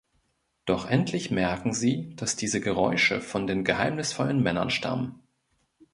[0.65, 5.19] Doch endlich merken sie, dass diese Geräusche von den geheimnisvollen Männern stammen.